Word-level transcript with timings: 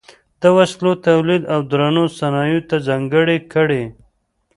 د 0.41 0.43
وسلو 0.57 0.91
تولید 1.07 1.41
او 1.53 1.59
درنو 1.71 2.03
صنایعو 2.19 2.61
ته 2.69 2.75
ځانګړې 2.87 3.37
کړې. 3.53 3.83